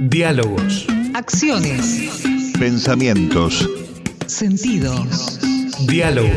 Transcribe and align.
Diálogos. 0.00 0.86
Acciones. 1.14 2.22
Pensamientos. 2.56 3.68
Sentidos. 4.26 5.40
Diálogos. 5.88 6.30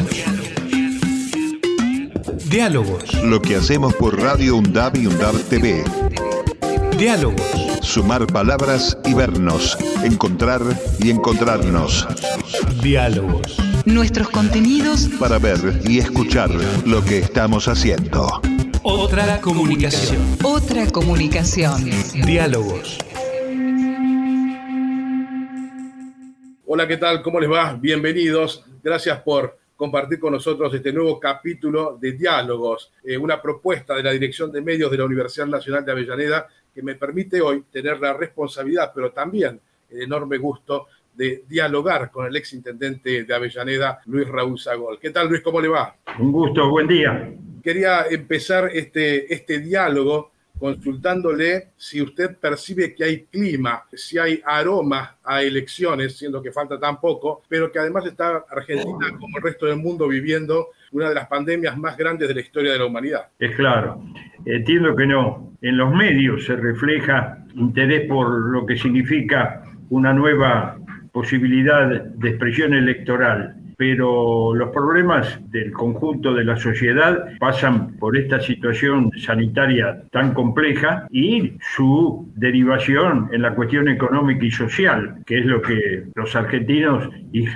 Diálogos. 2.49 3.13
Lo 3.23 3.39
que 3.39 3.57
hacemos 3.57 3.93
por 3.93 4.19
Radio 4.19 4.55
UNDAB 4.55 4.97
y 4.97 5.05
UNDAB 5.05 5.43
TV. 5.43 5.83
Diálogos. 6.97 7.41
Sumar 7.81 8.25
palabras 8.25 8.97
y 9.05 9.13
vernos. 9.13 9.77
Encontrar 10.03 10.61
y 10.99 11.11
encontrarnos. 11.11 12.07
Diálogos. 12.81 13.57
Nuestros 13.85 14.29
contenidos 14.29 15.07
Para 15.19 15.37
ver 15.37 15.81
y 15.87 15.99
escuchar 15.99 16.49
lo 16.85 17.05
que 17.05 17.19
estamos 17.19 17.67
haciendo. 17.67 18.41
Otra 18.81 19.39
comunicación. 19.39 20.19
Otra 20.41 20.87
comunicación. 20.87 21.91
Diálogos. 22.25 22.97
Hola, 26.73 26.87
¿qué 26.87 26.95
tal? 26.95 27.21
¿Cómo 27.21 27.37
les 27.37 27.51
va? 27.51 27.73
Bienvenidos. 27.73 28.63
Gracias 28.81 29.19
por 29.23 29.57
compartir 29.75 30.21
con 30.21 30.31
nosotros 30.31 30.73
este 30.73 30.93
nuevo 30.93 31.19
capítulo 31.19 31.97
de 31.99 32.13
Diálogos, 32.13 32.93
eh, 33.03 33.17
una 33.17 33.41
propuesta 33.41 33.93
de 33.93 34.03
la 34.03 34.11
Dirección 34.11 34.53
de 34.53 34.61
Medios 34.61 34.89
de 34.89 34.97
la 34.97 35.03
Universidad 35.03 35.47
Nacional 35.47 35.83
de 35.83 35.91
Avellaneda 35.91 36.47
que 36.73 36.81
me 36.81 36.95
permite 36.95 37.41
hoy 37.41 37.65
tener 37.69 37.99
la 37.99 38.13
responsabilidad, 38.13 38.93
pero 38.95 39.11
también 39.11 39.59
el 39.89 40.03
enorme 40.03 40.37
gusto 40.37 40.87
de 41.13 41.43
dialogar 41.45 42.09
con 42.09 42.25
el 42.25 42.37
ex 42.37 42.53
intendente 42.53 43.25
de 43.25 43.35
Avellaneda, 43.35 43.99
Luis 44.05 44.29
Raúl 44.29 44.57
Zagol. 44.57 44.97
¿Qué 44.97 45.09
tal, 45.09 45.27
Luis? 45.27 45.41
¿Cómo 45.41 45.59
le 45.59 45.67
va? 45.67 45.93
Un 46.19 46.31
gusto, 46.31 46.69
buen 46.69 46.87
día. 46.87 47.33
Quería 47.61 48.05
empezar 48.09 48.69
este, 48.73 49.33
este 49.33 49.59
diálogo 49.59 50.31
consultándole 50.61 51.69
si 51.75 52.03
usted 52.03 52.37
percibe 52.37 52.93
que 52.93 53.03
hay 53.03 53.23
clima, 53.23 53.83
si 53.91 54.19
hay 54.19 54.39
aroma 54.45 55.17
a 55.23 55.41
elecciones, 55.41 56.15
siendo 56.15 56.39
que 56.39 56.51
falta 56.51 56.79
tan 56.79 57.01
poco, 57.01 57.41
pero 57.49 57.71
que 57.71 57.79
además 57.79 58.05
está 58.05 58.45
Argentina, 58.47 59.07
como 59.19 59.37
el 59.39 59.43
resto 59.43 59.65
del 59.65 59.77
mundo, 59.77 60.07
viviendo 60.07 60.67
una 60.91 61.09
de 61.09 61.15
las 61.15 61.27
pandemias 61.27 61.75
más 61.75 61.97
grandes 61.97 62.27
de 62.27 62.35
la 62.35 62.41
historia 62.41 62.73
de 62.73 62.77
la 62.77 62.85
humanidad. 62.85 63.29
Es 63.39 63.55
claro. 63.55 64.03
Entiendo 64.45 64.95
que 64.95 65.07
no. 65.07 65.51
En 65.63 65.77
los 65.77 65.91
medios 65.95 66.45
se 66.45 66.55
refleja 66.55 67.43
interés 67.55 68.07
por 68.07 68.29
lo 68.51 68.63
que 68.63 68.77
significa 68.77 69.63
una 69.89 70.13
nueva 70.13 70.77
posibilidad 71.11 71.89
de 71.89 72.29
expresión 72.29 72.75
electoral, 72.75 73.55
pero 73.81 74.53
los 74.53 74.69
problemas 74.69 75.39
del 75.49 75.71
conjunto 75.71 76.35
de 76.35 76.43
la 76.43 76.55
sociedad 76.55 77.29
pasan 77.39 77.97
por 77.97 78.15
esta 78.15 78.39
situación 78.39 79.09
sanitaria 79.17 80.03
tan 80.11 80.35
compleja 80.35 81.07
y 81.09 81.53
su 81.59 82.31
derivación 82.35 83.27
en 83.33 83.41
la 83.41 83.55
cuestión 83.55 83.87
económica 83.87 84.45
y 84.45 84.51
social, 84.51 85.23
que 85.25 85.39
es 85.39 85.47
lo 85.47 85.63
que 85.63 86.03
los 86.13 86.35
argentinos 86.35 87.09
y 87.33 87.47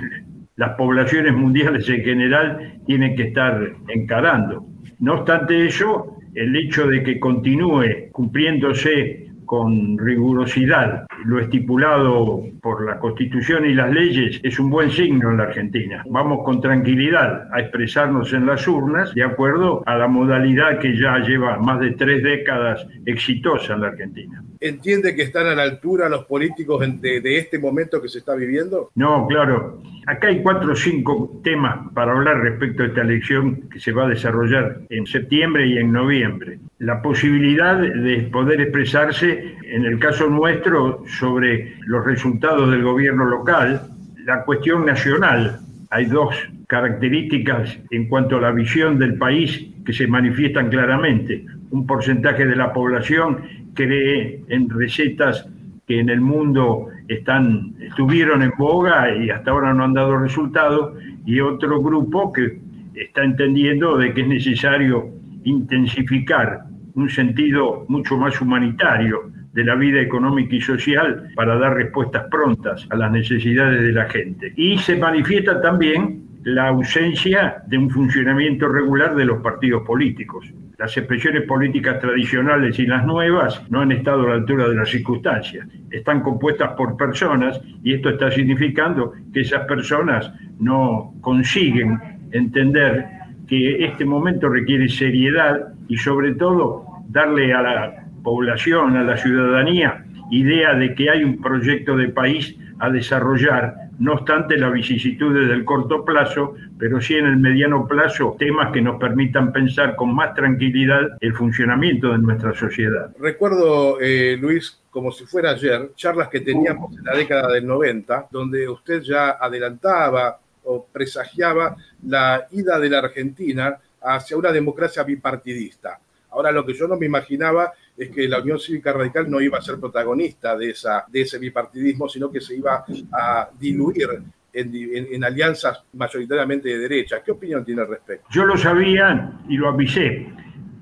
las 0.56 0.70
poblaciones 0.70 1.32
mundiales 1.32 1.88
en 1.88 2.02
general 2.02 2.80
tienen 2.86 3.14
que 3.14 3.28
estar 3.28 3.74
encarando. 3.86 4.66
No 4.98 5.20
obstante 5.20 5.64
ello, 5.64 6.16
el 6.34 6.56
hecho 6.56 6.88
de 6.88 7.04
que 7.04 7.20
continúe 7.20 8.10
cumpliéndose 8.10 9.25
con 9.46 9.96
rigurosidad 9.96 11.06
lo 11.24 11.40
estipulado 11.40 12.42
por 12.60 12.84
la 12.84 12.98
Constitución 12.98 13.64
y 13.64 13.74
las 13.74 13.90
leyes 13.90 14.40
es 14.42 14.58
un 14.58 14.68
buen 14.68 14.90
signo 14.90 15.30
en 15.30 15.38
la 15.38 15.44
Argentina. 15.44 16.02
Vamos 16.10 16.44
con 16.44 16.60
tranquilidad 16.60 17.48
a 17.52 17.60
expresarnos 17.60 18.32
en 18.32 18.46
las 18.46 18.66
urnas 18.68 19.14
de 19.14 19.22
acuerdo 19.22 19.82
a 19.86 19.96
la 19.96 20.08
modalidad 20.08 20.78
que 20.78 20.98
ya 20.98 21.18
lleva 21.20 21.58
más 21.58 21.80
de 21.80 21.92
tres 21.92 22.22
décadas 22.22 22.86
exitosa 23.06 23.74
en 23.74 23.80
la 23.80 23.88
Argentina. 23.88 24.42
¿Entiende 24.68 25.14
que 25.14 25.22
están 25.22 25.46
a 25.46 25.54
la 25.54 25.62
altura 25.62 26.08
los 26.08 26.24
políticos 26.24 26.84
de, 27.00 27.20
de 27.20 27.38
este 27.38 27.58
momento 27.58 28.02
que 28.02 28.08
se 28.08 28.18
está 28.18 28.34
viviendo? 28.34 28.90
No, 28.94 29.26
claro. 29.26 29.80
Acá 30.06 30.28
hay 30.28 30.40
cuatro 30.40 30.72
o 30.72 30.76
cinco 30.76 31.40
temas 31.42 31.92
para 31.92 32.12
hablar 32.12 32.38
respecto 32.38 32.82
a 32.82 32.86
esta 32.86 33.00
elección 33.00 33.68
que 33.68 33.80
se 33.80 33.92
va 33.92 34.06
a 34.06 34.08
desarrollar 34.08 34.82
en 34.88 35.04
septiembre 35.06 35.66
y 35.66 35.78
en 35.78 35.92
noviembre. 35.92 36.60
La 36.78 37.02
posibilidad 37.02 37.76
de 37.76 38.28
poder 38.30 38.60
expresarse, 38.60 39.56
en 39.64 39.84
el 39.84 39.98
caso 39.98 40.28
nuestro, 40.28 41.02
sobre 41.06 41.74
los 41.86 42.04
resultados 42.04 42.70
del 42.70 42.82
gobierno 42.82 43.24
local, 43.24 43.82
la 44.24 44.44
cuestión 44.44 44.86
nacional. 44.86 45.60
Hay 45.90 46.06
dos 46.06 46.36
características 46.68 47.78
en 47.90 48.08
cuanto 48.08 48.36
a 48.36 48.40
la 48.40 48.50
visión 48.52 48.98
del 48.98 49.16
país 49.16 49.66
que 49.84 49.92
se 49.92 50.06
manifiestan 50.06 50.68
claramente. 50.68 51.44
Un 51.70 51.86
porcentaje 51.86 52.46
de 52.46 52.56
la 52.56 52.72
población 52.72 53.42
cree 53.76 54.42
en 54.48 54.68
recetas 54.68 55.48
que 55.86 56.00
en 56.00 56.10
el 56.10 56.20
mundo 56.20 56.88
están, 57.06 57.74
estuvieron 57.80 58.42
en 58.42 58.52
boga 58.58 59.14
y 59.14 59.30
hasta 59.30 59.52
ahora 59.52 59.72
no 59.72 59.84
han 59.84 59.94
dado 59.94 60.18
resultados, 60.18 60.94
y 61.24 61.38
otro 61.40 61.80
grupo 61.80 62.32
que 62.32 62.58
está 62.94 63.22
entendiendo 63.22 63.96
de 63.96 64.12
que 64.12 64.22
es 64.22 64.28
necesario 64.28 65.10
intensificar 65.44 66.64
un 66.94 67.08
sentido 67.08 67.84
mucho 67.88 68.16
más 68.16 68.40
humanitario 68.40 69.30
de 69.52 69.64
la 69.64 69.74
vida 69.74 70.00
económica 70.00 70.56
y 70.56 70.60
social 70.60 71.30
para 71.34 71.56
dar 71.56 71.74
respuestas 71.74 72.24
prontas 72.30 72.86
a 72.90 72.96
las 72.96 73.10
necesidades 73.12 73.82
de 73.82 73.92
la 73.92 74.08
gente. 74.08 74.52
Y 74.56 74.76
se 74.78 74.96
manifiesta 74.96 75.60
también 75.60 76.25
la 76.46 76.68
ausencia 76.68 77.56
de 77.66 77.76
un 77.76 77.90
funcionamiento 77.90 78.68
regular 78.68 79.16
de 79.16 79.24
los 79.24 79.42
partidos 79.42 79.82
políticos. 79.84 80.46
Las 80.78 80.96
expresiones 80.96 81.42
políticas 81.42 81.98
tradicionales 81.98 82.78
y 82.78 82.86
las 82.86 83.04
nuevas 83.04 83.68
no 83.68 83.80
han 83.80 83.90
estado 83.90 84.22
a 84.22 84.28
la 84.28 84.34
altura 84.36 84.68
de 84.68 84.76
las 84.76 84.88
circunstancias. 84.88 85.66
Están 85.90 86.20
compuestas 86.20 86.74
por 86.74 86.96
personas 86.96 87.60
y 87.82 87.94
esto 87.94 88.10
está 88.10 88.30
significando 88.30 89.12
que 89.34 89.40
esas 89.40 89.66
personas 89.66 90.32
no 90.60 91.14
consiguen 91.20 91.98
entender 92.30 93.06
que 93.48 93.84
este 93.84 94.04
momento 94.04 94.48
requiere 94.48 94.88
seriedad 94.88 95.74
y 95.88 95.96
sobre 95.96 96.34
todo 96.34 96.86
darle 97.08 97.54
a 97.54 97.62
la 97.62 98.04
población, 98.22 98.96
a 98.96 99.02
la 99.02 99.16
ciudadanía, 99.16 100.04
idea 100.30 100.74
de 100.74 100.94
que 100.94 101.10
hay 101.10 101.24
un 101.24 101.40
proyecto 101.40 101.96
de 101.96 102.10
país 102.10 102.56
a 102.78 102.88
desarrollar, 102.88 103.85
no 103.98 104.14
obstante 104.14 104.56
las 104.56 104.72
vicisitudes 104.72 105.48
del 105.48 105.64
corto 105.64 106.04
plazo, 106.04 106.54
pero 106.78 107.00
sí 107.00 107.14
en 107.14 107.26
el 107.26 107.36
mediano 107.38 107.86
plazo 107.86 108.36
temas 108.38 108.72
que 108.72 108.80
nos 108.80 109.00
permitan 109.00 109.52
pensar 109.52 109.96
con 109.96 110.14
más 110.14 110.34
tranquilidad 110.34 111.16
el 111.20 111.34
funcionamiento 111.34 112.12
de 112.12 112.18
nuestra 112.18 112.54
sociedad. 112.54 113.10
Recuerdo, 113.18 113.98
eh, 114.00 114.36
Luis, 114.38 114.80
como 114.90 115.12
si 115.12 115.24
fuera 115.24 115.50
ayer, 115.50 115.92
charlas 115.94 116.28
que 116.28 116.40
teníamos 116.40 116.96
en 116.96 117.04
la 117.04 117.16
década 117.16 117.52
del 117.52 117.66
90, 117.66 118.28
donde 118.30 118.68
usted 118.68 119.00
ya 119.02 119.30
adelantaba 119.32 120.38
o 120.64 120.86
presagiaba 120.86 121.76
la 122.06 122.46
ida 122.50 122.78
de 122.78 122.90
la 122.90 122.98
Argentina 122.98 123.78
hacia 124.02 124.36
una 124.36 124.52
democracia 124.52 125.02
bipartidista. 125.02 125.98
Ahora 126.36 126.52
lo 126.52 126.66
que 126.66 126.74
yo 126.74 126.86
no 126.86 126.98
me 126.98 127.06
imaginaba 127.06 127.72
es 127.96 128.10
que 128.10 128.28
la 128.28 128.42
Unión 128.42 128.58
Cívica 128.58 128.92
Radical 128.92 129.30
no 129.30 129.40
iba 129.40 129.56
a 129.56 129.62
ser 129.62 129.80
protagonista 129.80 130.54
de, 130.54 130.74
ese 131.12 131.38
bipartidismo, 131.38 132.10
sino 132.10 132.30
que 132.30 132.42
se 132.42 132.56
iba 132.56 132.84
a 133.10 133.48
diluir 133.58 134.08
en, 134.52 134.74
en, 134.74 135.06
en, 135.12 135.24
alianzas 135.24 135.82
mayoritariamente 135.94 136.68
de 136.68 136.78
derecha. 136.78 137.22
¿Qué 137.24 137.32
opinión 137.32 137.64
tiene 137.64 137.80
al 137.80 137.88
respecto? 137.88 138.28
Yo 138.30 138.44
lo 138.44 138.58
sabía 138.58 139.32
y 139.48 139.56
lo 139.56 139.70
avisé, 139.70 140.26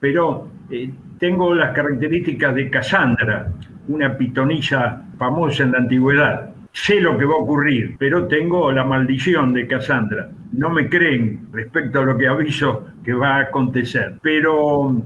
pero 0.01 0.49
eh, 0.71 0.91
tengo 1.21 1.55
las 1.55 1.73
características 1.73 2.53
de 2.53 2.69
Cassandra, 2.69 3.53
una 3.87 4.19
pitonisa 4.19 5.05
famosa 5.17 5.63
en 5.63 5.73
la 5.73 5.79
antigüedad. 5.79 6.51
Sé 6.73 7.01
lo 7.01 7.17
que 7.17 7.25
va 7.25 7.35
a 7.35 7.39
ocurrir, 7.39 7.95
pero 7.97 8.27
tengo 8.27 8.73
la 8.73 8.83
maldición 8.83 9.53
de 9.53 9.69
Cassandra. 9.69 10.29
No 10.51 10.71
me 10.71 10.89
creen 10.89 11.47
respecto 11.53 12.01
a 12.01 12.05
lo 12.05 12.19
que 12.19 12.27
aviso 12.27 12.87
que 13.05 13.13
va 13.13 13.37
a 13.37 13.41
acontecer. 13.43 14.19
Pero 14.21 15.01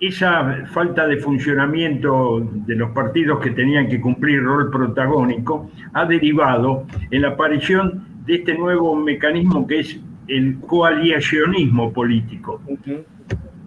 esa 0.00 0.64
falta 0.72 1.06
de 1.06 1.18
funcionamiento 1.18 2.40
de 2.66 2.74
los 2.74 2.90
partidos 2.92 3.38
que 3.40 3.50
tenían 3.50 3.86
que 3.86 4.00
cumplir 4.00 4.42
rol 4.42 4.70
protagónico 4.70 5.70
ha 5.92 6.06
derivado 6.06 6.86
en 7.10 7.22
la 7.22 7.28
aparición 7.28 8.06
de 8.24 8.36
este 8.36 8.56
nuevo 8.56 8.96
mecanismo 8.96 9.66
que 9.66 9.80
es 9.80 10.00
el 10.26 10.58
coalicionismo 10.60 11.92
político. 11.92 12.62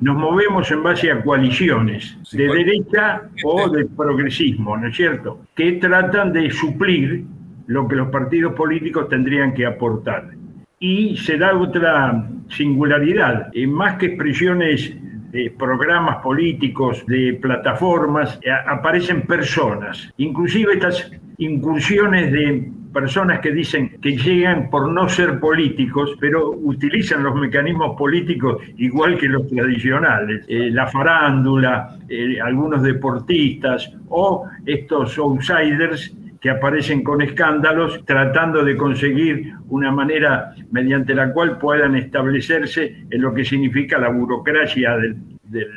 Nos 0.01 0.17
movemos 0.17 0.71
en 0.71 0.81
base 0.81 1.11
a 1.11 1.21
coaliciones 1.21 2.17
de 2.31 2.47
derecha 2.47 3.21
o 3.43 3.69
de 3.69 3.85
progresismo, 3.85 4.75
¿no 4.75 4.87
es 4.87 4.95
cierto? 4.95 5.39
Que 5.55 5.73
tratan 5.73 6.33
de 6.33 6.49
suplir 6.49 7.25
lo 7.67 7.87
que 7.87 7.95
los 7.95 8.09
partidos 8.09 8.53
políticos 8.53 9.07
tendrían 9.07 9.53
que 9.53 9.67
aportar. 9.67 10.31
Y 10.79 11.15
se 11.17 11.37
da 11.37 11.55
otra 11.55 12.27
singularidad, 12.49 13.51
más 13.67 13.97
que 13.97 14.07
expresiones 14.07 14.97
de 15.33 15.51
programas 15.57 16.21
políticos, 16.21 17.03
de 17.07 17.33
plataformas, 17.41 18.39
aparecen 18.67 19.23
personas. 19.23 20.13
Inclusive 20.17 20.75
estas 20.75 21.11
incursiones 21.39 22.31
de 22.31 22.71
personas 22.93 23.39
que 23.39 23.51
dicen 23.51 23.97
que 23.99 24.15
llegan 24.15 24.69
por 24.69 24.91
no 24.91 25.09
ser 25.09 25.39
políticos, 25.39 26.15
pero 26.19 26.51
utilizan 26.51 27.23
los 27.23 27.35
mecanismos 27.35 27.97
políticos 27.97 28.61
igual 28.77 29.17
que 29.17 29.27
los 29.27 29.47
tradicionales, 29.47 30.45
eh, 30.47 30.69
la 30.69 30.85
farándula, 30.85 31.97
eh, 32.07 32.39
algunos 32.39 32.83
deportistas 32.83 33.91
o 34.09 34.45
estos 34.65 35.17
outsiders 35.17 36.15
que 36.43 36.49
aparecen 36.49 37.05
con 37.05 37.21
escándalos 37.21 38.03
tratando 38.03 38.65
de 38.65 38.75
conseguir 38.75 39.53
una 39.69 39.93
manera 39.93 40.53
mediante 40.71 41.15
la 41.15 41.31
cual 41.31 41.57
puedan 41.57 41.95
establecerse 41.95 43.05
en 43.09 43.21
lo 43.21 43.33
que 43.33 43.45
significa 43.45 43.97
la 43.97 44.09
burocracia 44.09 44.97
de, 44.97 45.67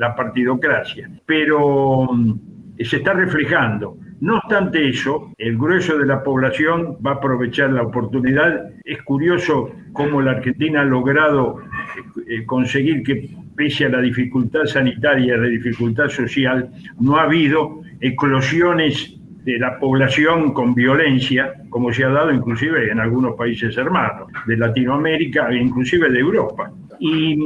la, 0.00 0.16
partidocracia. 0.16 1.08
Pero 1.24 2.08
mm, 2.12 2.34
se 2.80 2.96
está 2.96 3.12
reflejando 3.12 3.98
no 4.18 4.38
obstante 4.38 4.88
eso, 4.88 5.32
el 5.36 5.58
grueso 5.58 5.98
de 5.98 6.06
la 6.06 6.22
población 6.22 6.96
va 7.06 7.12
a 7.12 7.14
aprovechar 7.14 7.70
la 7.70 7.82
oportunidad. 7.82 8.70
Es 8.82 9.02
curioso 9.02 9.70
cómo 9.92 10.22
la 10.22 10.32
Argentina 10.32 10.80
ha 10.80 10.84
logrado 10.84 11.58
eh, 12.26 12.46
conseguir 12.46 13.02
que, 13.02 13.28
pese 13.54 13.84
a 13.84 13.90
la 13.90 14.00
dificultad 14.00 14.64
sanitaria 14.64 15.36
la 15.36 15.48
dificultad 15.48 16.08
social, 16.08 16.70
no 16.98 17.16
ha 17.16 17.24
habido 17.24 17.82
eclosiones 18.00 19.15
de 19.46 19.58
la 19.60 19.78
población 19.78 20.52
con 20.52 20.74
violencia, 20.74 21.54
como 21.70 21.92
se 21.92 22.04
ha 22.04 22.08
dado 22.08 22.32
inclusive 22.32 22.90
en 22.90 22.98
algunos 22.98 23.36
países 23.36 23.76
hermanos 23.76 24.28
de 24.44 24.56
Latinoamérica 24.56 25.48
e 25.50 25.56
inclusive 25.56 26.10
de 26.10 26.18
Europa. 26.18 26.72
Y 26.98 27.36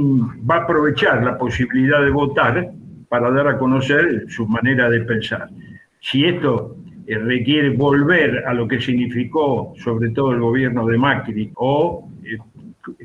va 0.51 0.57
a 0.57 0.63
aprovechar 0.63 1.23
la 1.23 1.37
posibilidad 1.37 2.01
de 2.03 2.09
votar 2.09 2.71
para 3.11 3.31
dar 3.31 3.49
a 3.49 3.59
conocer 3.59 4.25
su 4.29 4.47
manera 4.47 4.89
de 4.89 5.01
pensar 5.03 5.51
si 6.01 6.25
esto 6.25 6.77
eh, 7.07 7.19
requiere 7.19 7.71
volver 7.71 8.45
a 8.47 8.55
lo 8.55 8.67
que 8.67 8.81
significó 8.81 9.75
sobre 9.77 10.09
todo 10.11 10.33
el 10.33 10.41
gobierno 10.41 10.87
de 10.87 10.97
Macri 10.97 11.51
o 11.57 12.09
eh, 12.25 12.39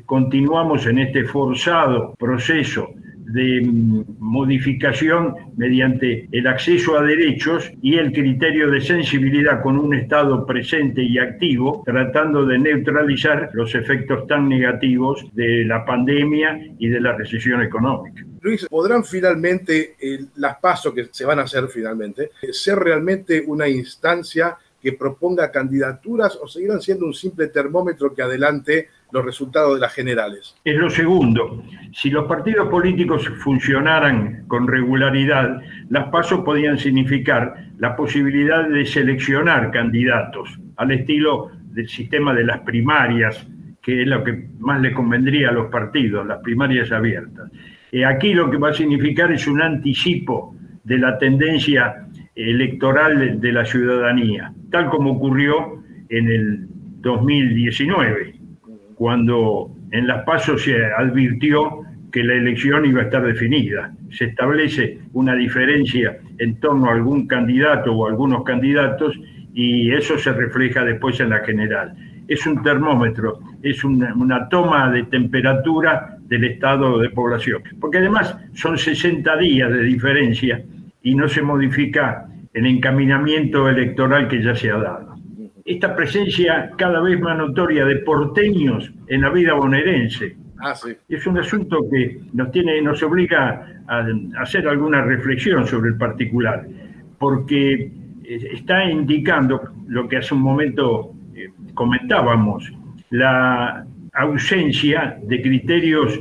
continuamos 0.06 0.86
en 0.86 1.00
este 1.00 1.24
forzado 1.24 2.14
proceso 2.18 2.94
de 3.32 3.60
mm, 3.62 4.04
modificación 4.18 5.34
mediante 5.56 6.28
el 6.32 6.46
acceso 6.46 6.98
a 6.98 7.02
derechos 7.02 7.70
y 7.82 7.96
el 7.96 8.12
criterio 8.12 8.70
de 8.70 8.80
sensibilidad 8.80 9.62
con 9.62 9.78
un 9.78 9.94
Estado 9.94 10.46
presente 10.46 11.02
y 11.02 11.18
activo, 11.18 11.82
tratando 11.84 12.44
de 12.44 12.58
neutralizar 12.58 13.50
los 13.52 13.74
efectos 13.74 14.26
tan 14.26 14.48
negativos 14.48 15.24
de 15.34 15.64
la 15.64 15.84
pandemia 15.84 16.58
y 16.78 16.88
de 16.88 17.00
la 17.00 17.12
recesión 17.12 17.62
económica. 17.62 18.24
Luis, 18.40 18.66
¿podrán 18.68 19.04
finalmente 19.04 19.96
eh, 20.00 20.18
las 20.36 20.58
pasos 20.58 20.94
que 20.94 21.08
se 21.10 21.24
van 21.24 21.38
a 21.38 21.42
hacer 21.42 21.66
finalmente 21.68 22.30
ser 22.52 22.78
realmente 22.78 23.42
una 23.46 23.68
instancia 23.68 24.56
que 24.80 24.92
proponga 24.92 25.50
candidaturas 25.50 26.38
o 26.40 26.46
seguirán 26.46 26.80
siendo 26.80 27.06
un 27.06 27.14
simple 27.14 27.48
termómetro 27.48 28.14
que 28.14 28.22
adelante 28.22 28.88
los 29.12 29.24
resultados 29.24 29.74
de 29.74 29.80
las 29.80 29.94
generales? 29.94 30.56
Es 30.64 30.76
lo 30.76 30.90
segundo. 30.90 31.62
Si 31.92 32.10
los 32.10 32.26
partidos 32.26 32.68
políticos 32.68 33.28
funcionaran 33.38 34.44
con 34.48 34.66
regularidad, 34.66 35.60
las 35.88 36.08
pasos 36.08 36.40
podían 36.44 36.78
significar 36.78 37.54
la 37.78 37.96
posibilidad 37.96 38.68
de 38.68 38.84
seleccionar 38.84 39.70
candidatos 39.70 40.58
al 40.76 40.92
estilo 40.92 41.50
del 41.70 41.88
sistema 41.88 42.34
de 42.34 42.44
las 42.44 42.60
primarias, 42.60 43.46
que 43.82 44.02
es 44.02 44.08
lo 44.08 44.24
que 44.24 44.48
más 44.58 44.80
le 44.80 44.92
convendría 44.92 45.50
a 45.50 45.52
los 45.52 45.66
partidos, 45.70 46.26
las 46.26 46.40
primarias 46.40 46.90
abiertas. 46.90 47.50
Eh, 47.92 48.04
aquí 48.04 48.34
lo 48.34 48.50
que 48.50 48.56
va 48.56 48.70
a 48.70 48.74
significar 48.74 49.30
es 49.32 49.46
un 49.46 49.62
anticipo 49.62 50.56
de 50.84 50.98
la 50.98 51.18
tendencia 51.18 52.06
electoral 52.34 53.40
de 53.40 53.52
la 53.52 53.64
ciudadanía, 53.64 54.52
tal 54.70 54.88
como 54.90 55.12
ocurrió 55.12 55.82
en 56.08 56.28
el 56.28 56.66
2019, 57.00 58.35
cuando 58.96 59.70
en 59.92 60.06
las 60.06 60.24
pasos 60.24 60.62
se 60.62 60.74
advirtió 60.84 61.82
que 62.10 62.24
la 62.24 62.34
elección 62.34 62.84
iba 62.86 63.02
a 63.02 63.04
estar 63.04 63.22
definida. 63.22 63.92
Se 64.10 64.24
establece 64.24 64.98
una 65.12 65.34
diferencia 65.34 66.18
en 66.38 66.58
torno 66.58 66.88
a 66.88 66.94
algún 66.94 67.26
candidato 67.26 67.92
o 67.92 68.06
algunos 68.06 68.42
candidatos 68.42 69.14
y 69.54 69.92
eso 69.92 70.18
se 70.18 70.32
refleja 70.32 70.82
después 70.82 71.20
en 71.20 71.30
la 71.30 71.44
general. 71.44 71.94
Es 72.26 72.46
un 72.46 72.62
termómetro, 72.62 73.38
es 73.62 73.84
una, 73.84 74.14
una 74.14 74.48
toma 74.48 74.90
de 74.90 75.04
temperatura 75.04 76.16
del 76.22 76.44
estado 76.44 76.98
de 76.98 77.10
población. 77.10 77.62
Porque 77.80 77.98
además 77.98 78.36
son 78.54 78.78
60 78.78 79.36
días 79.36 79.70
de 79.70 79.82
diferencia 79.82 80.62
y 81.02 81.14
no 81.14 81.28
se 81.28 81.42
modifica 81.42 82.26
el 82.54 82.66
encaminamiento 82.66 83.68
electoral 83.68 84.26
que 84.28 84.42
ya 84.42 84.54
se 84.54 84.70
ha 84.70 84.78
dado. 84.78 85.15
Esta 85.66 85.96
presencia 85.96 86.70
cada 86.78 87.00
vez 87.00 87.18
más 87.20 87.36
notoria 87.36 87.84
de 87.84 87.96
porteños 87.96 88.92
en 89.08 89.22
la 89.22 89.30
vida 89.30 89.52
bonaerense 89.54 90.36
ah, 90.60 90.74
es 91.08 91.26
un 91.26 91.38
asunto 91.38 91.80
que 91.90 92.20
nos, 92.34 92.52
tiene, 92.52 92.80
nos 92.80 93.02
obliga 93.02 93.82
a 93.88 94.06
hacer 94.38 94.68
alguna 94.68 95.02
reflexión 95.02 95.66
sobre 95.66 95.90
el 95.90 95.96
particular, 95.96 96.64
porque 97.18 97.90
eh, 98.24 98.48
está 98.52 98.84
indicando 98.84 99.60
lo 99.88 100.08
que 100.08 100.18
hace 100.18 100.34
un 100.34 100.42
momento 100.42 101.12
eh, 101.34 101.50
comentábamos, 101.74 102.72
la 103.10 103.84
ausencia 104.14 105.18
de 105.20 105.42
criterios 105.42 106.20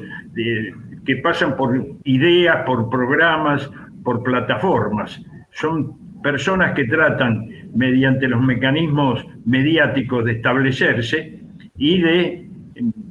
que 1.05 1.15
pasan 1.17 1.55
por 1.55 1.85
ideas, 2.03 2.65
por 2.65 2.89
programas, 2.89 3.69
por 4.03 4.23
plataformas. 4.23 5.21
Son 5.51 6.21
personas 6.21 6.73
que 6.73 6.85
tratan 6.85 7.47
mediante 7.75 8.27
los 8.27 8.41
mecanismos 8.41 9.25
mediáticos 9.45 10.25
de 10.25 10.33
establecerse 10.33 11.39
y 11.77 12.01
de 12.01 12.49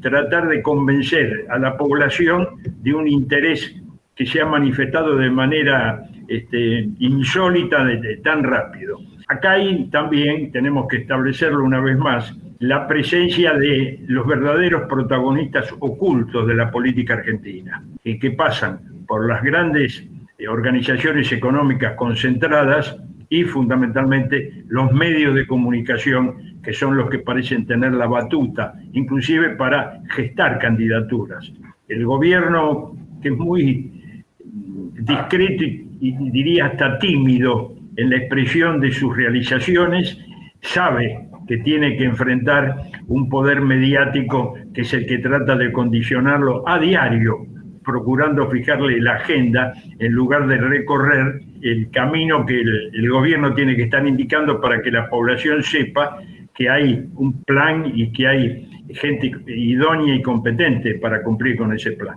tratar 0.00 0.48
de 0.48 0.62
convencer 0.62 1.46
a 1.48 1.58
la 1.58 1.76
población 1.76 2.48
de 2.64 2.94
un 2.94 3.08
interés 3.08 3.74
que 4.14 4.26
se 4.26 4.40
ha 4.40 4.46
manifestado 4.46 5.16
de 5.16 5.30
manera 5.30 6.02
este, 6.28 6.88
insólita 6.98 7.86
tan 8.22 8.42
rápido. 8.42 8.98
Acá 9.28 9.52
hay, 9.52 9.88
también 9.90 10.52
tenemos 10.52 10.86
que 10.88 10.98
establecerlo 10.98 11.64
una 11.64 11.80
vez 11.80 11.96
más 11.96 12.34
la 12.60 12.86
presencia 12.86 13.54
de 13.54 14.00
los 14.06 14.26
verdaderos 14.26 14.88
protagonistas 14.88 15.74
ocultos 15.80 16.46
de 16.46 16.54
la 16.54 16.70
política 16.70 17.14
argentina, 17.14 17.82
y 18.02 18.18
que 18.18 18.30
pasan 18.30 18.80
por 19.06 19.28
las 19.28 19.42
grandes 19.42 20.06
eh, 20.38 20.48
organizaciones 20.48 21.30
económicas 21.32 21.94
concentradas 21.94 22.96
y 23.34 23.42
fundamentalmente 23.42 24.64
los 24.68 24.92
medios 24.92 25.34
de 25.34 25.44
comunicación 25.44 26.60
que 26.62 26.72
son 26.72 26.96
los 26.96 27.10
que 27.10 27.18
parecen 27.18 27.66
tener 27.66 27.92
la 27.92 28.06
batuta, 28.06 28.74
inclusive 28.92 29.50
para 29.56 30.00
gestar 30.10 30.60
candidaturas. 30.60 31.52
El 31.88 32.06
gobierno, 32.06 32.96
que 33.20 33.30
es 33.30 33.36
muy 33.36 34.14
discreto 34.44 35.64
y 35.64 36.30
diría 36.30 36.66
hasta 36.66 36.98
tímido 37.00 37.74
en 37.96 38.10
la 38.10 38.18
expresión 38.18 38.80
de 38.80 38.92
sus 38.92 39.16
realizaciones, 39.16 40.16
sabe 40.60 41.28
que 41.48 41.58
tiene 41.58 41.96
que 41.96 42.04
enfrentar 42.04 42.76
un 43.08 43.28
poder 43.28 43.60
mediático 43.60 44.54
que 44.72 44.82
es 44.82 44.94
el 44.94 45.06
que 45.06 45.18
trata 45.18 45.56
de 45.56 45.72
condicionarlo 45.72 46.66
a 46.68 46.78
diario, 46.78 47.46
procurando 47.84 48.50
fijarle 48.50 49.00
la 49.00 49.16
agenda 49.16 49.74
en 49.98 50.12
lugar 50.12 50.46
de 50.46 50.56
recorrer 50.56 51.40
el 51.62 51.90
camino 51.90 52.44
que 52.44 52.60
el, 52.60 53.10
gobierno 53.10 53.54
tiene 53.54 53.76
que 53.76 53.84
estar 53.84 54.06
indicando 54.06 54.60
para 54.60 54.82
que 54.82 54.90
la 54.90 55.08
población 55.08 55.62
sepa 55.62 56.18
que 56.54 56.68
hay 56.68 57.08
un 57.14 57.42
plan 57.42 57.90
y 57.94 58.12
que 58.12 58.26
hay 58.26 58.86
gente 58.90 59.32
idónea 59.46 60.14
y 60.14 60.22
competente 60.22 60.94
para 60.96 61.22
cumplir 61.22 61.56
con 61.56 61.72
ese 61.72 61.92
plan. 61.92 62.16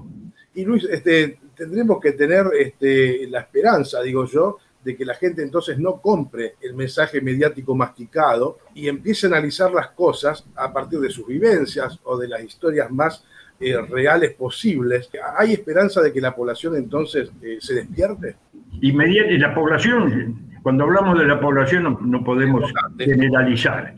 Y 0.53 0.65
Luis, 0.65 0.85
este, 0.85 1.39
tendremos 1.55 1.99
que 1.99 2.13
tener 2.13 2.45
este, 2.57 3.27
la 3.27 3.41
esperanza, 3.41 4.01
digo 4.01 4.25
yo, 4.25 4.57
de 4.83 4.95
que 4.95 5.05
la 5.05 5.15
gente 5.15 5.41
entonces 5.41 5.77
no 5.77 5.99
compre 6.01 6.55
el 6.61 6.73
mensaje 6.73 7.19
mediático 7.19 7.75
masticado 7.75 8.59
y 8.73 8.87
empiece 8.87 9.27
a 9.27 9.29
analizar 9.29 9.71
las 9.71 9.89
cosas 9.89 10.45
a 10.55 10.71
partir 10.71 10.99
de 10.99 11.09
sus 11.09 11.27
vivencias 11.27 11.99
o 12.03 12.17
de 12.17 12.27
las 12.27 12.41
historias 12.41 12.89
más 12.89 13.23
eh, 13.59 13.75
reales 13.89 14.33
posibles. 14.33 15.09
¿Hay 15.37 15.53
esperanza 15.53 16.01
de 16.01 16.13
que 16.13 16.21
la 16.21 16.35
población 16.35 16.75
entonces 16.75 17.31
eh, 17.41 17.57
se 17.59 17.73
despierte? 17.73 18.35
Inmediatamente, 18.81 19.39
la 19.39 19.55
población, 19.55 20.35
cuando 20.61 20.83
hablamos 20.83 21.17
de 21.17 21.25
la 21.25 21.39
población 21.39 21.97
no, 22.01 22.23
podemos 22.23 22.71
generalizar. 22.99 23.95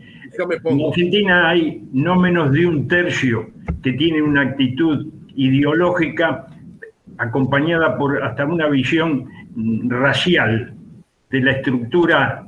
En 0.63 0.85
Argentina 0.85 1.49
hay 1.49 1.83
no 1.91 2.15
menos 2.15 2.51
de 2.53 2.65
un 2.65 2.87
tercio 2.87 3.49
que 3.83 3.93
tiene 3.93 4.21
una 4.21 4.43
actitud 4.43 5.07
ideológica 5.35 6.47
acompañada 7.17 7.97
por 7.97 8.23
hasta 8.23 8.45
una 8.45 8.67
visión 8.67 9.25
racial 9.89 10.73
de 11.29 11.41
la 11.41 11.51
estructura 11.51 12.45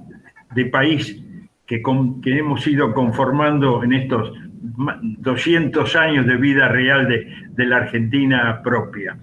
de 0.56 0.65
país 0.68 1.22
que, 1.65 1.82
que 2.24 2.38
hemos 2.38 2.65
ido 2.68 2.94
conformando 2.94 3.84
en 3.84 3.94
estos 3.94 4.32
200 4.62 5.96
años 5.96 6.25
de 6.25 6.38
vida 6.38 6.68
real 6.68 7.08
de, 7.08 7.65
la 7.65 7.77
Argentina 7.77 8.62
propia. 8.63 9.18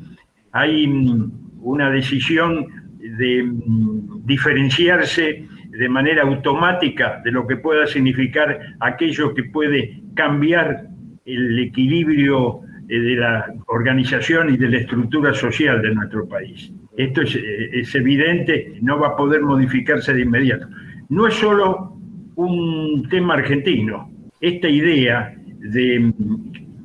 Hay 0.52 0.86
mm, 0.86 1.60
una 1.60 1.90
decisión 1.90 2.66
de 2.98 3.42
mm, 3.42 4.26
diferenciarse 4.26 5.46
de 5.70 5.88
manera 5.88 6.22
automática 6.22 7.20
de 7.24 7.30
lo 7.30 7.46
que 7.46 7.56
pueda 7.56 7.86
significar 7.86 8.58
aquello 8.80 9.34
que 9.34 9.44
puede 9.44 10.02
cambiar 10.14 10.86
el 11.24 11.58
equilibrio 11.58 12.60
eh, 12.88 12.98
de 12.98 13.16
la 13.16 13.54
organización 13.66 14.54
y 14.54 14.56
de 14.56 14.68
la 14.70 14.78
estructura 14.78 15.32
social 15.34 15.80
de 15.82 15.94
nuestro 15.94 16.26
país. 16.26 16.72
Esto 16.96 17.22
es, 17.22 17.36
eh, 17.36 17.70
es 17.72 17.94
evidente, 17.94 18.78
no 18.80 18.98
va 18.98 19.08
a 19.08 19.16
poder 19.16 19.42
modificarse 19.42 20.12
de 20.14 20.22
inmediato. 20.22 20.66
No 21.10 21.26
es 21.26 21.34
solo 21.34 21.96
un 22.34 23.06
tema 23.08 23.34
argentino. 23.34 24.10
Esta 24.40 24.68
idea 24.68 25.34
de 25.36 26.12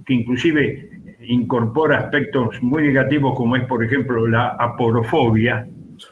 que 0.05 0.13
inclusive 0.13 0.89
incorpora 1.21 1.99
aspectos 1.99 2.61
muy 2.61 2.83
negativos 2.83 3.35
como 3.35 3.55
es, 3.55 3.63
por 3.65 3.83
ejemplo, 3.83 4.27
la 4.27 4.49
aporofobia, 4.59 5.67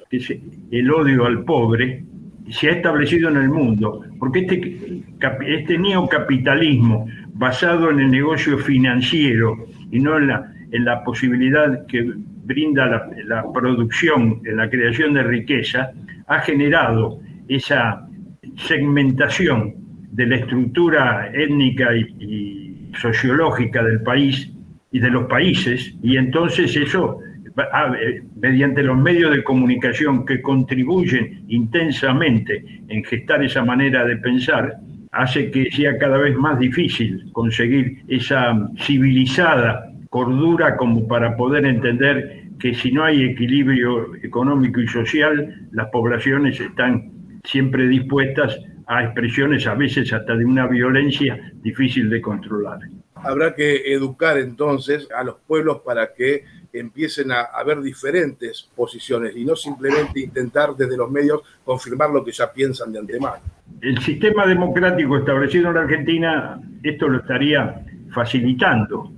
que 0.10 0.18
es 0.18 0.34
el 0.72 0.92
odio 0.92 1.26
al 1.26 1.44
pobre, 1.44 2.04
se 2.50 2.70
ha 2.70 2.74
establecido 2.74 3.30
en 3.30 3.38
el 3.38 3.50
mundo, 3.50 4.04
porque 4.20 4.40
este, 4.40 5.04
este 5.48 5.78
neocapitalismo 5.78 7.08
basado 7.34 7.90
en 7.90 8.00
el 8.00 8.12
negocio 8.12 8.58
financiero 8.58 9.66
y 9.92 10.00
no 10.00 10.18
en 10.18 10.28
la, 10.28 10.54
en 10.72 10.86
la 10.86 11.04
posibilidad 11.04 11.86
que 11.88 12.14
brinda 12.44 12.86
la, 12.86 13.10
la 13.26 13.52
producción, 13.52 14.42
en 14.46 14.58
la 14.58 14.70
creación 14.70 15.14
de 15.14 15.24
riqueza, 15.24 15.92
ha 16.28 16.40
generado 16.40 17.20
esa 17.48 18.08
segmentación 18.56 19.81
de 20.12 20.26
la 20.26 20.36
estructura 20.38 21.32
étnica 21.34 21.96
y, 21.96 22.92
sociológica 23.00 23.82
del 23.84 24.02
país 24.02 24.52
y 24.92 25.00
de 25.00 25.10
los 25.10 25.26
países, 25.28 25.96
y 26.04 26.18
entonces 26.18 26.76
eso, 26.76 27.20
ah, 27.58 27.94
eh, 27.98 28.22
mediante 28.36 28.84
los 28.84 28.98
medios 28.98 29.34
de 29.34 29.44
comunicación 29.46 30.26
que 30.26 30.42
contribuyen 30.42 31.46
intensamente 31.48 32.66
en 32.90 33.04
gestar 33.06 33.42
esa 33.44 33.64
manera 33.64 34.04
de 34.06 34.18
pensar, 34.18 34.76
hace 35.14 35.50
que 35.52 35.72
sea 35.72 35.98
cada 35.98 36.18
vez 36.18 36.36
más 36.36 36.60
difícil 36.60 37.32
conseguir 37.32 38.04
esa 38.10 38.70
civilizada 38.78 39.92
cordura 40.10 40.76
como 40.76 41.08
para 41.08 41.38
poder 41.38 41.66
entender 41.66 42.50
que 42.60 42.74
si 42.74 42.92
no 42.92 43.06
hay 43.06 43.24
equilibrio 43.24 44.14
económico 44.22 44.82
y 44.82 44.88
social, 44.88 45.68
las 45.72 45.88
poblaciones 45.88 46.60
están 46.60 47.21
siempre 47.44 47.88
dispuestas 47.88 48.60
a 48.88 49.04
expresiones 49.04 49.68
a 49.68 49.76
veces 49.76 50.12
hasta 50.14 50.36
de 50.36 50.46
una 50.46 50.68
violencia 50.68 51.52
difícil 51.56 52.10
de 52.10 52.22
controlar. 52.22 52.80
Habrá 53.16 53.54
que 53.56 53.94
educar 53.94 54.38
entonces 54.38 55.08
a 55.16 55.24
los 55.24 55.36
pueblos 55.48 55.82
para 55.86 56.14
que 56.14 56.44
empiecen 56.74 57.32
a, 57.32 57.42
a 57.42 57.64
ver 57.64 57.82
diferentes 57.82 58.70
posiciones 58.76 59.36
y 59.36 59.46
no 59.46 59.56
simplemente 59.56 60.22
intentar 60.22 60.76
desde 60.76 60.98
los 60.98 61.12
medios 61.12 61.42
confirmar 61.64 62.10
lo 62.10 62.24
que 62.24 62.32
ya 62.32 62.52
piensan 62.52 62.92
de 62.92 63.00
antemano. 63.00 63.38
El 63.82 63.98
sistema 64.00 64.46
democrático 64.46 65.18
establecido 65.18 65.70
en 65.70 65.76
la 65.76 65.82
Argentina, 65.82 66.60
esto 66.84 67.08
lo 67.08 67.20
estaría 67.20 67.84
facilitando. 68.10 69.12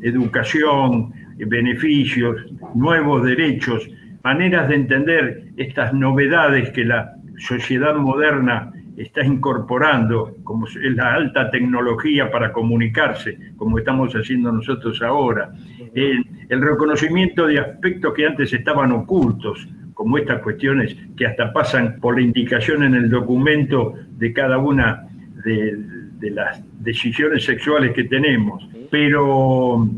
Educación, 0.00 1.12
beneficios, 1.38 2.36
nuevos 2.74 3.24
derechos, 3.24 3.88
maneras 4.22 4.68
de 4.68 4.74
entender 4.74 5.44
estas 5.56 5.92
novedades 5.92 6.70
que 6.70 6.84
la 6.84 7.14
sociedad 7.42 7.94
moderna 7.96 8.72
está 8.96 9.24
incorporando, 9.24 10.36
como 10.44 10.66
es 10.66 10.76
la 10.94 11.14
alta 11.14 11.50
tecnología 11.50 12.30
para 12.30 12.52
comunicarse, 12.52 13.38
como 13.56 13.78
estamos 13.78 14.12
haciendo 14.14 14.52
nosotros 14.52 15.02
ahora, 15.02 15.52
el, 15.94 16.24
el 16.48 16.60
reconocimiento 16.60 17.46
de 17.46 17.58
aspectos 17.58 18.14
que 18.14 18.26
antes 18.26 18.52
estaban 18.52 18.92
ocultos, 18.92 19.68
como 19.94 20.18
estas 20.18 20.40
cuestiones 20.42 20.96
que 21.16 21.26
hasta 21.26 21.52
pasan 21.52 21.98
por 22.00 22.16
la 22.16 22.22
indicación 22.22 22.82
en 22.84 22.94
el 22.94 23.10
documento 23.10 23.94
de 24.18 24.32
cada 24.32 24.58
una 24.58 25.08
de, 25.44 25.76
de 26.18 26.30
las 26.30 26.62
decisiones 26.80 27.44
sexuales 27.44 27.92
que 27.92 28.04
tenemos. 28.04 28.68
Pero 28.90 29.88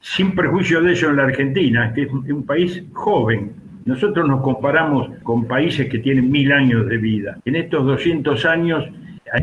sin 0.00 0.34
perjuicio 0.34 0.82
de 0.82 0.92
eso 0.92 1.10
en 1.10 1.16
la 1.16 1.24
Argentina, 1.24 1.92
que 1.92 2.02
es 2.02 2.12
un 2.12 2.44
país 2.46 2.82
joven, 2.92 3.52
nosotros 3.88 4.28
nos 4.28 4.42
comparamos 4.42 5.08
con 5.22 5.46
países 5.46 5.88
que 5.88 6.00
tienen 6.00 6.30
mil 6.30 6.52
años 6.52 6.86
de 6.86 6.98
vida. 6.98 7.38
En 7.46 7.56
estos 7.56 7.86
200 7.86 8.44
años 8.44 8.84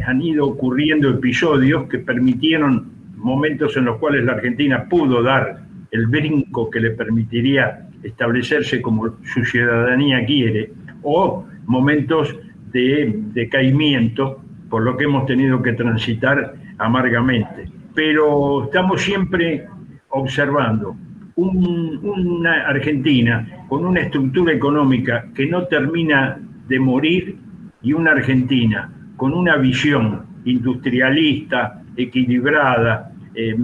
han 0.05 0.21
ido 0.21 0.45
ocurriendo 0.45 1.09
episodios 1.09 1.89
que 1.89 1.97
permitieron 1.97 2.91
momentos 3.17 3.75
en 3.75 3.85
los 3.85 3.97
cuales 3.97 4.23
la 4.23 4.33
Argentina 4.33 4.85
pudo 4.87 5.23
dar 5.23 5.61
el 5.89 6.05
brinco 6.05 6.69
que 6.69 6.79
le 6.79 6.91
permitiría 6.91 7.87
establecerse 8.03 8.83
como 8.83 9.15
su 9.23 9.43
ciudadanía 9.43 10.23
quiere, 10.27 10.71
o 11.01 11.47
momentos 11.65 12.37
de 12.71 13.19
decaimiento 13.33 14.43
por 14.69 14.83
lo 14.83 14.95
que 14.95 15.05
hemos 15.05 15.25
tenido 15.25 15.59
que 15.63 15.73
transitar 15.73 16.53
amargamente. 16.77 17.67
Pero 17.95 18.65
estamos 18.65 19.01
siempre 19.01 19.65
observando 20.09 20.95
un, 21.36 22.00
una 22.04 22.68
Argentina 22.68 23.48
con 23.68 23.86
una 23.86 24.01
estructura 24.01 24.54
económica 24.54 25.25
que 25.34 25.48
no 25.48 25.65
termina 25.65 26.39
de 26.68 26.80
morir 26.80 27.38
y 27.82 27.94
una 27.94 28.12
Argentina 28.12 28.92
con 29.15 29.34
una 29.34 29.58
visión 29.58 30.25
industrialista, 30.46 31.82
equilibrada, 31.96 33.12
eh, 33.34 33.56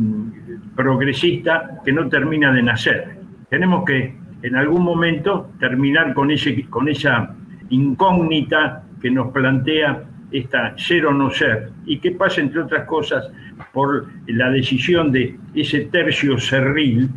progresista, 0.75 1.81
que 1.83 1.91
no 1.91 2.07
termina 2.09 2.51
de 2.51 2.63
nacer. 2.63 3.17
Tenemos 3.49 3.85
que 3.85 4.15
en 4.41 4.55
algún 4.55 4.83
momento 4.83 5.51
terminar 5.59 6.13
con, 6.13 6.31
ese, 6.31 6.63
con 6.65 6.87
esa 6.87 7.35
incógnita 7.69 8.83
que 9.01 9.11
nos 9.11 9.31
plantea 9.31 10.03
esta 10.31 10.77
ser 10.77 11.05
o 11.05 11.13
no 11.13 11.29
ser, 11.29 11.71
y 11.85 11.97
que 11.99 12.11
pasa, 12.11 12.41
entre 12.41 12.61
otras 12.61 12.85
cosas, 12.85 13.29
por 13.73 14.07
la 14.27 14.49
decisión 14.49 15.11
de 15.11 15.37
ese 15.53 15.81
tercio 15.81 16.37
cerril 16.39 17.09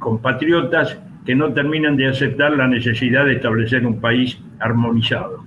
compatriotas 0.00 0.98
que 1.24 1.34
no 1.36 1.52
terminan 1.54 1.96
de 1.96 2.08
aceptar 2.08 2.52
la 2.52 2.66
necesidad 2.66 3.26
de 3.26 3.34
establecer 3.34 3.86
un 3.86 4.00
país 4.00 4.38
armonizado. 4.58 5.44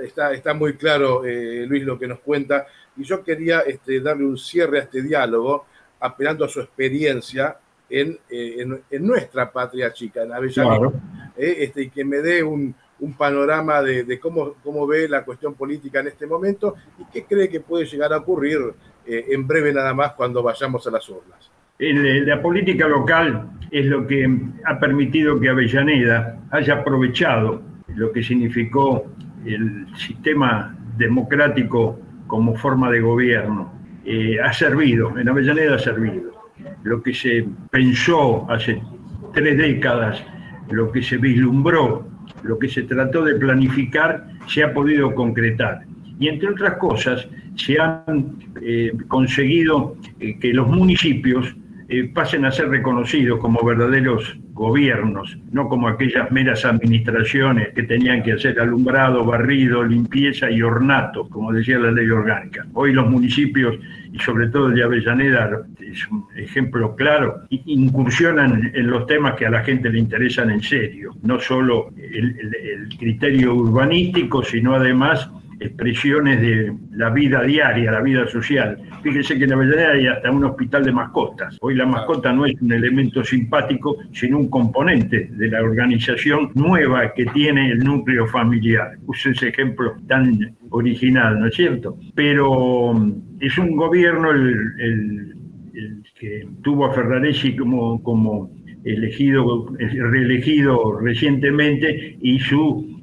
Está, 0.00 0.32
está 0.32 0.54
muy 0.54 0.74
claro, 0.74 1.24
eh, 1.24 1.66
Luis, 1.66 1.82
lo 1.82 1.98
que 1.98 2.06
nos 2.06 2.20
cuenta. 2.20 2.66
Y 2.96 3.02
yo 3.02 3.24
quería 3.24 3.60
este, 3.60 4.00
darle 4.00 4.24
un 4.26 4.38
cierre 4.38 4.78
a 4.78 4.82
este 4.82 5.02
diálogo, 5.02 5.66
apelando 5.98 6.44
a 6.44 6.48
su 6.48 6.60
experiencia 6.60 7.56
en, 7.90 8.16
eh, 8.30 8.56
en, 8.58 8.80
en 8.88 9.06
nuestra 9.06 9.50
patria 9.50 9.92
chica, 9.92 10.22
en 10.22 10.32
Avellaneda, 10.32 10.76
Claro. 10.78 10.92
eh, 11.36 11.56
este, 11.60 11.82
y 11.82 11.90
que 11.90 12.04
me 12.04 12.18
dé 12.18 12.42
un, 12.44 12.72
un 13.00 13.12
panorama 13.14 13.82
de, 13.82 14.04
de 14.04 14.20
cómo, 14.20 14.54
cómo 14.62 14.86
ve 14.86 15.08
la 15.08 15.24
cuestión 15.24 15.54
política 15.54 16.00
en 16.00 16.08
este 16.08 16.26
momento 16.26 16.74
y 16.98 17.04
qué 17.12 17.24
cree 17.24 17.48
que 17.48 17.60
puede 17.60 17.86
llegar 17.86 18.12
a 18.12 18.18
ocurrir 18.18 18.58
eh, 19.06 19.24
en 19.30 19.46
breve 19.46 19.72
nada 19.72 19.94
más 19.94 20.12
cuando 20.12 20.42
vayamos 20.42 20.86
a 20.86 20.90
las 20.90 21.08
urnas. 21.08 21.50
La 21.78 22.42
política 22.42 22.88
local 22.88 23.50
es 23.70 23.86
lo 23.86 24.04
que 24.04 24.28
ha 24.64 24.80
permitido 24.80 25.38
que 25.38 25.48
Avellaneda 25.48 26.40
haya 26.50 26.74
aprovechado 26.74 27.62
lo 27.94 28.10
que 28.10 28.20
significó 28.20 29.06
el 29.46 29.86
sistema 29.96 30.76
democrático 30.96 32.00
como 32.26 32.56
forma 32.56 32.90
de 32.90 33.00
gobierno. 33.00 33.72
Eh, 34.04 34.40
ha 34.40 34.52
servido, 34.52 35.16
en 35.18 35.28
Avellaneda 35.28 35.76
ha 35.76 35.78
servido. 35.78 36.32
Lo 36.82 37.00
que 37.00 37.14
se 37.14 37.46
pensó 37.70 38.50
hace 38.50 38.82
tres 39.32 39.56
décadas, 39.56 40.20
lo 40.70 40.90
que 40.90 41.00
se 41.00 41.16
vislumbró, 41.16 42.08
lo 42.42 42.58
que 42.58 42.68
se 42.68 42.82
trató 42.82 43.24
de 43.24 43.36
planificar, 43.36 44.26
se 44.48 44.64
ha 44.64 44.74
podido 44.74 45.14
concretar. 45.14 45.82
Y 46.18 46.26
entre 46.26 46.48
otras 46.48 46.74
cosas, 46.78 47.28
se 47.54 47.78
han 47.80 48.34
eh, 48.62 48.92
conseguido 49.06 49.96
eh, 50.18 50.38
que 50.40 50.52
los 50.52 50.66
municipios 50.66 51.54
pasen 52.14 52.44
a 52.44 52.52
ser 52.52 52.68
reconocidos 52.68 53.40
como 53.40 53.64
verdaderos 53.64 54.36
gobiernos, 54.52 55.38
no 55.52 55.68
como 55.68 55.88
aquellas 55.88 56.30
meras 56.30 56.64
administraciones 56.64 57.68
que 57.74 57.84
tenían 57.84 58.22
que 58.22 58.32
hacer 58.32 58.60
alumbrado, 58.60 59.24
barrido, 59.24 59.82
limpieza 59.82 60.50
y 60.50 60.60
ornato, 60.60 61.28
como 61.28 61.52
decía 61.52 61.78
la 61.78 61.92
ley 61.92 62.10
orgánica. 62.10 62.66
Hoy 62.74 62.92
los 62.92 63.08
municipios, 63.08 63.76
y 64.12 64.18
sobre 64.18 64.48
todo 64.48 64.68
de 64.68 64.82
Avellaneda, 64.82 65.62
es 65.80 66.06
un 66.10 66.26
ejemplo 66.36 66.94
claro, 66.94 67.42
incursionan 67.48 68.70
en 68.74 68.86
los 68.88 69.06
temas 69.06 69.34
que 69.36 69.46
a 69.46 69.50
la 69.50 69.62
gente 69.62 69.88
le 69.88 69.98
interesan 69.98 70.50
en 70.50 70.60
serio, 70.60 71.14
no 71.22 71.38
solo 71.40 71.90
el 71.96 72.88
criterio 72.98 73.54
urbanístico, 73.54 74.42
sino 74.42 74.74
además 74.74 75.30
expresiones 75.60 76.40
de 76.40 76.72
la 76.92 77.10
vida 77.10 77.42
diaria, 77.42 77.92
la 77.92 78.00
vida 78.00 78.26
social. 78.28 78.78
Fíjense 79.02 79.38
que 79.38 79.44
en 79.44 79.52
Avellaneda 79.52 79.92
hay 79.92 80.06
hasta 80.06 80.30
un 80.30 80.44
hospital 80.44 80.84
de 80.84 80.92
mascotas. 80.92 81.56
Hoy 81.60 81.74
la 81.74 81.86
mascota 81.86 82.32
no 82.32 82.46
es 82.46 82.60
un 82.60 82.72
elemento 82.72 83.24
simpático, 83.24 83.96
sino 84.12 84.38
un 84.38 84.48
componente 84.48 85.28
de 85.32 85.48
la 85.48 85.62
organización 85.62 86.50
nueva 86.54 87.12
que 87.14 87.26
tiene 87.26 87.70
el 87.70 87.78
núcleo 87.80 88.26
familiar. 88.26 88.96
Uso 89.06 89.30
ese 89.30 89.48
ejemplo 89.48 89.96
tan 90.06 90.56
original, 90.70 91.40
¿no 91.40 91.46
es 91.46 91.54
cierto? 91.54 91.98
Pero 92.14 92.94
mm, 92.94 93.38
es 93.40 93.58
un 93.58 93.76
gobierno 93.76 94.30
el, 94.30 95.34
que 96.18 96.48
tuvo 96.62 96.86
a 96.86 96.92
Ferraresi 96.92 97.54
como, 97.54 98.02
como 98.02 98.50
elegido, 98.84 99.72
reelegido 99.78 100.98
recientemente 100.98 102.16
y 102.20 102.40
su 102.40 102.97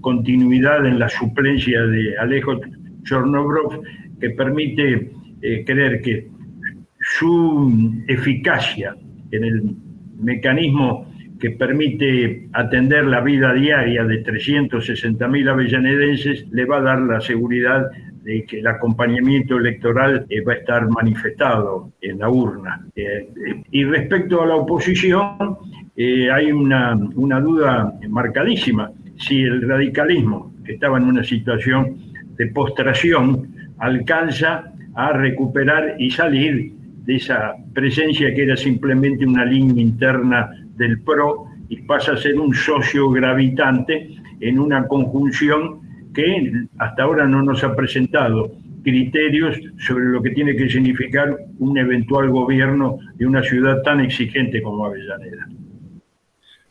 continuidad 0.00 0.86
en 0.86 0.98
la 0.98 1.08
suplencia 1.08 1.82
de 1.82 2.16
Alejo 2.18 2.60
Chornobrov, 3.02 3.82
que 4.20 4.30
permite 4.30 5.10
eh, 5.42 5.64
creer 5.64 6.00
que 6.00 6.28
su 6.98 8.02
eficacia 8.08 8.96
en 9.30 9.44
el 9.44 9.62
mecanismo 10.20 11.12
que 11.38 11.50
permite 11.50 12.48
atender 12.54 13.04
la 13.04 13.20
vida 13.20 13.52
diaria 13.52 14.04
de 14.04 14.24
360.000 14.24 15.50
avellanedenses 15.50 16.46
le 16.50 16.64
va 16.64 16.78
a 16.78 16.80
dar 16.80 17.00
la 17.00 17.20
seguridad 17.20 17.90
de 18.22 18.44
que 18.44 18.60
el 18.60 18.66
acompañamiento 18.66 19.58
electoral 19.58 20.26
eh, 20.30 20.40
va 20.40 20.54
a 20.54 20.56
estar 20.56 20.88
manifestado 20.88 21.92
en 22.00 22.18
la 22.18 22.30
urna. 22.30 22.86
Eh, 22.96 23.28
y 23.70 23.84
respecto 23.84 24.42
a 24.42 24.46
la 24.46 24.56
oposición, 24.56 25.58
hay 25.96 26.52
una, 26.52 26.96
una 27.14 27.40
duda 27.40 27.92
marcadísima. 28.08 28.90
Si 29.18 29.42
el 29.42 29.62
radicalismo, 29.68 30.54
que 30.64 30.72
estaba 30.74 30.98
en 30.98 31.04
una 31.04 31.24
situación 31.24 31.96
de 32.36 32.46
postración, 32.48 33.48
alcanza 33.78 34.72
a 34.94 35.12
recuperar 35.12 35.96
y 35.98 36.10
salir 36.10 36.72
de 37.04 37.16
esa 37.16 37.54
presencia 37.72 38.34
que 38.34 38.42
era 38.42 38.56
simplemente 38.56 39.26
una 39.26 39.44
línea 39.44 39.82
interna 39.82 40.50
del 40.76 41.00
PRO 41.00 41.46
y 41.68 41.82
pasa 41.82 42.12
a 42.12 42.16
ser 42.16 42.38
un 42.38 42.54
socio 42.54 43.10
gravitante 43.10 44.10
en 44.40 44.58
una 44.58 44.86
conjunción 44.86 45.80
que 46.12 46.66
hasta 46.78 47.02
ahora 47.02 47.26
no 47.26 47.42
nos 47.42 47.62
ha 47.62 47.76
presentado 47.76 48.52
criterios 48.82 49.56
sobre 49.78 50.06
lo 50.06 50.22
que 50.22 50.30
tiene 50.30 50.56
que 50.56 50.68
significar 50.68 51.36
un 51.58 51.76
eventual 51.76 52.30
gobierno 52.30 52.98
de 53.16 53.26
una 53.26 53.42
ciudad 53.42 53.82
tan 53.82 54.00
exigente 54.00 54.62
como 54.62 54.86
Avellaneda. 54.86 55.48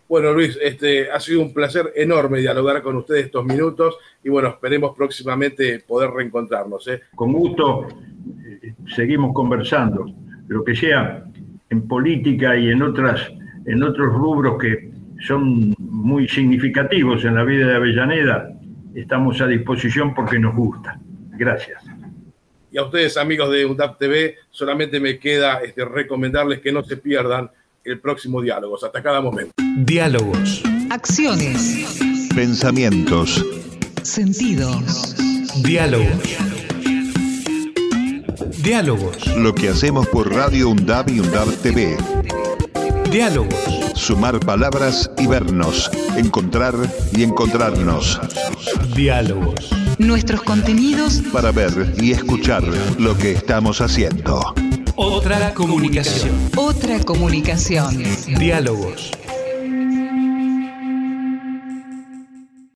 Bueno, 0.07 0.33
Luis, 0.33 0.57
este, 0.61 1.09
ha 1.09 1.19
sido 1.19 1.41
un 1.41 1.51
placer 1.51 1.91
enorme 1.95 2.39
dialogar 2.39 2.83
con 2.83 2.95
ustedes 2.95 3.25
estos 3.25 3.43
minutos 3.43 3.97
y 4.23 4.29
bueno, 4.29 4.49
esperemos 4.49 4.95
próximamente 4.95 5.79
poder 5.79 6.11
reencontrarnos. 6.11 6.87
¿eh? 6.87 7.01
Con 7.15 7.33
gusto, 7.33 7.87
seguimos 8.95 9.33
conversando, 9.33 10.05
lo 10.47 10.63
que 10.63 10.75
sea 10.75 11.25
en 11.69 11.87
política 11.87 12.55
y 12.55 12.69
en, 12.69 12.83
otras, 12.83 13.31
en 13.65 13.81
otros 13.81 14.13
rubros 14.13 14.61
que 14.61 14.91
son 15.25 15.73
muy 15.79 16.27
significativos 16.27 17.25
en 17.25 17.35
la 17.35 17.43
vida 17.43 17.67
de 17.67 17.75
Avellaneda, 17.75 18.51
estamos 18.93 19.41
a 19.41 19.47
disposición 19.47 20.13
porque 20.13 20.37
nos 20.37 20.55
gusta. 20.55 20.99
Gracias. 21.31 21.83
Y 22.71 22.77
a 22.77 22.83
ustedes, 22.83 23.17
amigos 23.17 23.51
de 23.51 23.65
UNDAP 23.65 23.97
TV, 23.97 24.35
solamente 24.51 24.99
me 24.99 25.17
queda 25.17 25.61
este, 25.63 25.83
recomendarles 25.85 26.59
que 26.59 26.71
no 26.71 26.83
se 26.83 26.97
pierdan 26.97 27.49
el 27.85 27.99
próximo 27.99 28.41
Diálogos. 28.41 28.83
Hasta 28.83 29.01
cada 29.01 29.21
momento. 29.21 29.53
Diálogos. 29.77 30.63
Acciones. 30.89 31.97
Pensamientos. 32.35 33.45
Sentidos. 34.01 35.15
Diálogos. 35.63 36.07
Diálogos. 38.63 39.27
Lo 39.37 39.53
que 39.53 39.69
hacemos 39.69 40.07
por 40.07 40.33
Radio 40.33 40.69
UNDAB 40.69 41.09
y 41.09 41.19
UNDAB 41.19 41.55
TV. 41.61 41.97
Diálogos. 43.11 43.55
Sumar 43.93 44.39
palabras 44.39 45.09
y 45.17 45.27
vernos. 45.27 45.91
Encontrar 46.17 46.75
y 47.13 47.23
encontrarnos. 47.23 48.19
Diálogos. 48.95 49.71
Nuestros 49.97 50.41
contenidos 50.41 51.21
Para 51.31 51.51
ver 51.53 51.93
y 51.97 52.11
escuchar 52.11 52.63
lo 52.97 53.17
que 53.17 53.31
estamos 53.31 53.79
haciendo. 53.79 54.53
Otra 54.97 55.53
comunicación. 55.53 56.33
Otra 56.55 57.03
comunicación. 57.03 58.01
Diálogos. 58.39 59.11